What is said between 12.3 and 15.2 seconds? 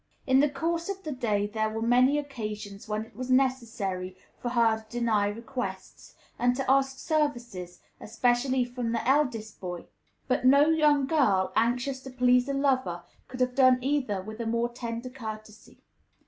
a lover, could have done either with a more tender